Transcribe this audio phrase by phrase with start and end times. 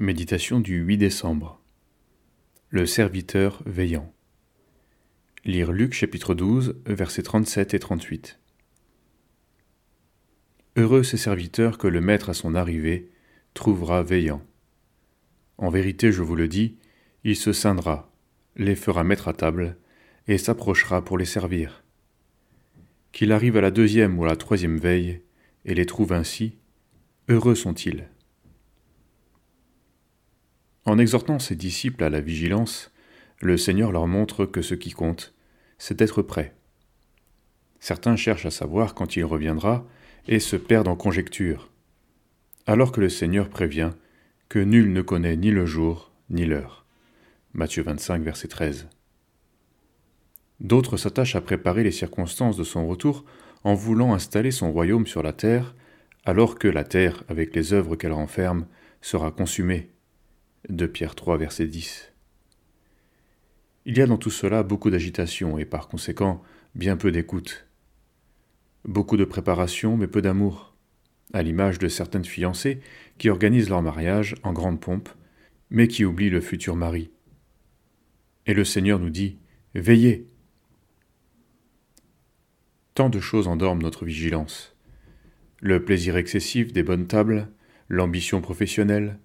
[0.00, 1.60] Méditation du 8 décembre.
[2.68, 4.14] Le serviteur veillant.
[5.44, 8.38] Lire Luc chapitre 12, versets 37 et 38.
[10.76, 13.10] Heureux ces serviteurs que le Maître à son arrivée
[13.54, 14.40] trouvera veillant.
[15.56, 16.76] En vérité, je vous le dis,
[17.24, 18.12] il se scindra,
[18.54, 19.78] les fera mettre à table,
[20.28, 21.82] et s'approchera pour les servir.
[23.10, 25.22] Qu'il arrive à la deuxième ou à la troisième veille,
[25.64, 26.56] et les trouve ainsi,
[27.28, 28.08] heureux sont-ils.
[30.88, 32.90] En exhortant ses disciples à la vigilance,
[33.42, 35.34] le Seigneur leur montre que ce qui compte,
[35.76, 36.54] c'est d'être prêt.
[37.78, 39.86] Certains cherchent à savoir quand il reviendra
[40.28, 41.70] et se perdent en conjectures,
[42.66, 43.90] alors que le Seigneur prévient
[44.48, 46.86] que nul ne connaît ni le jour ni l'heure.
[47.52, 48.88] Matthieu 25, verset 13.
[50.60, 53.26] D'autres s'attachent à préparer les circonstances de son retour
[53.62, 55.74] en voulant installer son royaume sur la terre,
[56.24, 58.64] alors que la terre, avec les œuvres qu'elle renferme,
[59.02, 59.90] sera consumée
[60.68, 62.12] de Pierre 3, verset 10.
[63.86, 66.42] Il y a dans tout cela beaucoup d'agitation et par conséquent
[66.74, 67.66] bien peu d'écoute.
[68.84, 70.74] Beaucoup de préparation mais peu d'amour,
[71.32, 72.80] à l'image de certaines fiancées
[73.18, 75.08] qui organisent leur mariage en grande pompe,
[75.70, 77.10] mais qui oublient le futur mari.
[78.46, 79.38] Et le Seigneur nous dit
[79.74, 80.26] Veillez
[82.94, 84.74] Tant de choses endorment notre vigilance.
[85.60, 87.48] Le plaisir excessif des bonnes tables,
[87.88, 89.18] l'ambition professionnelle,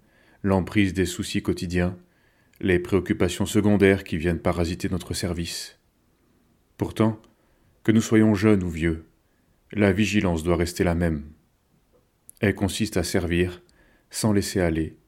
[0.44, 1.98] l'emprise des soucis quotidiens,
[2.60, 5.80] les préoccupations secondaires qui viennent parasiter notre service.
[6.76, 7.20] Pourtant,
[7.82, 9.06] que nous soyons jeunes ou vieux,
[9.72, 11.24] la vigilance doit rester la même.
[12.40, 13.62] Elle consiste à servir,
[14.10, 14.98] sans laisser aller,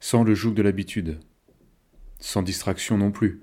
[0.00, 1.20] sans le joug de l'habitude,
[2.18, 3.42] sans distraction non plus,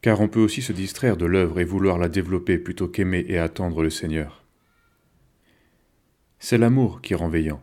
[0.00, 3.38] car on peut aussi se distraire de l'œuvre et vouloir la développer plutôt qu'aimer et
[3.38, 4.44] attendre le Seigneur.
[6.40, 7.62] C'est l'amour qui rend veillant.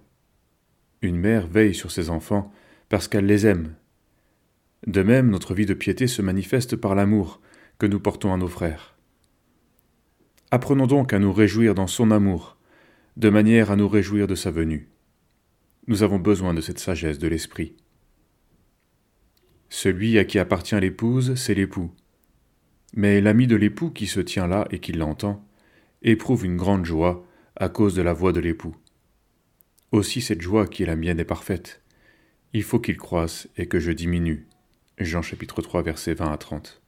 [1.02, 2.54] Une mère veille sur ses enfants
[2.90, 3.76] parce qu'elle les aime.
[4.88, 7.42] De même, notre vie de piété se manifeste par l'amour
[7.78, 8.98] que nous portons à nos frères.
[10.52, 12.58] Apprenons donc à nous réjouir dans son amour,
[13.18, 14.90] de manière à nous réjouir de sa venue.
[15.88, 17.76] Nous avons besoin de cette sagesse de l'esprit.
[19.70, 21.92] Celui à qui appartient l'épouse, c'est l'époux.
[22.96, 25.46] Mais l'ami de l'époux qui se tient là et qui l'entend,
[26.02, 27.26] éprouve une grande joie
[27.56, 28.76] à cause de la voix de l'époux.
[29.92, 31.82] Aussi cette joie qui est la mienne est parfaite,
[32.54, 34.48] il faut qu'il croisse et que je diminue.
[34.98, 36.82] Jean chapitre 3 versets 20 à 30.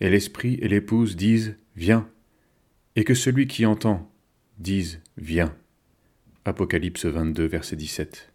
[0.00, 2.08] Et l'esprit et l'épouse disent Viens,
[2.96, 4.10] et que celui qui entend
[4.58, 5.56] dise Viens.
[6.44, 8.32] Apocalypse 22 verset 17.